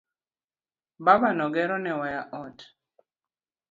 Baba 1.05 1.29
no 1.37 1.45
gero 1.55 1.75
ne 1.81 1.91
waya 1.99 2.21
ot. 2.43 2.57